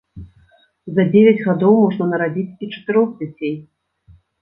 [0.95, 3.57] За дзевяць гадоў можна нарадзіць і чатырох дзяцей.